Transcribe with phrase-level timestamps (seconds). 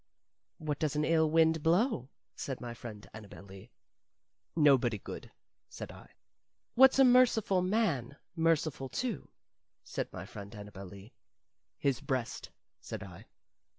[0.57, 3.69] "What does an ill wind blow?" said my friend Annabel Lee.
[4.55, 5.29] "Nobody good,"
[5.69, 6.15] said I.
[6.73, 9.29] "What's a merciful man merciful to?"
[9.83, 11.13] said my friend Annabel Lee.
[11.77, 13.27] "His beast," said I.